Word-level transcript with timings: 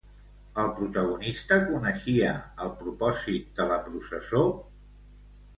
El 0.61 0.71
protagonista 0.79 1.57
coneixia 1.67 2.31
el 2.65 2.73
propòsit 2.81 3.55
de 3.61 3.69
la 3.73 3.79
processó? 3.91 4.43